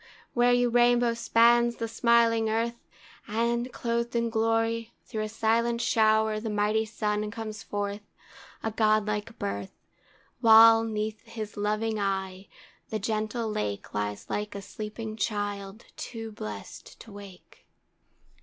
where 0.33 0.51
you 0.51 0.67
rainbow 0.67 1.13
spans 1.13 1.75
the 1.75 1.87
smiling 1.87 2.49
earth, 2.49 2.87
And, 3.27 3.71
clothed 3.71 4.15
in 4.15 4.31
glory, 4.31 4.95
through 5.05 5.21
a 5.21 5.29
silent 5.29 5.79
shower 5.79 6.39
The 6.39 6.49
mighty 6.49 6.85
Sun 6.87 7.29
comes 7.29 7.61
forth, 7.61 8.01
a 8.63 8.71
godlike 8.71 9.37
birth; 9.37 9.73
While, 10.39 10.83
'neath 10.83 11.21
his 11.27 11.55
loving 11.55 11.99
eye, 11.99 12.47
the 12.89 12.97
gentle 12.97 13.47
Lake 13.47 13.93
Lies 13.93 14.27
like 14.27 14.55
a 14.55 14.61
sleeping 14.63 15.17
child 15.17 15.85
too 15.95 16.31
blest 16.31 16.99
to 17.01 17.11
wake! 17.11 17.67